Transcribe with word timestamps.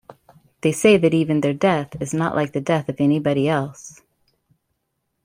They 0.61 0.71
say 0.71 0.97
that 0.97 1.13
even 1.13 1.41
their 1.41 1.53
death 1.53 2.01
is 2.01 2.11
not 2.11 2.35
like 2.35 2.53
the 2.53 2.59
death 2.59 2.89
of 2.89 2.95
anybody 2.99 3.47
else. 3.47 4.01